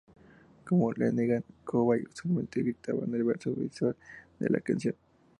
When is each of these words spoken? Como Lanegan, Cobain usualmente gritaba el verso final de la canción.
Como 0.65 0.91
Lanegan, 0.93 1.43
Cobain 1.63 2.07
usualmente 2.11 2.63
gritaba 2.63 3.05
el 3.05 3.23
verso 3.23 3.53
final 3.53 3.95
de 4.39 4.49
la 4.49 4.59
canción. 4.59 4.95